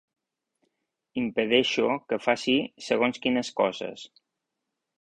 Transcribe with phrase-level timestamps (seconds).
[1.23, 2.57] Impedeixo que faci
[2.89, 4.09] segons quines coses.